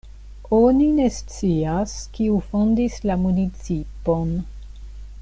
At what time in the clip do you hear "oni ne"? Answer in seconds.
0.59-1.05